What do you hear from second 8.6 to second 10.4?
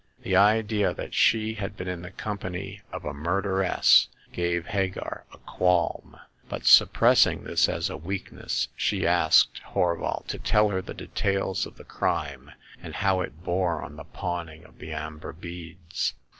she asked Horval to